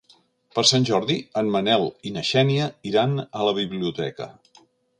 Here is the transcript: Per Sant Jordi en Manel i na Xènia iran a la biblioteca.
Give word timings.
Per 0.53 0.61
Sant 0.69 0.87
Jordi 0.89 1.17
en 1.41 1.51
Manel 1.57 1.85
i 2.11 2.15
na 2.15 2.25
Xènia 2.31 2.71
iran 2.93 3.13
a 3.25 3.45
la 3.49 3.55
biblioteca. 3.61 4.29